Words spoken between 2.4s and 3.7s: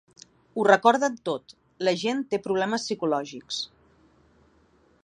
problemes psicològics.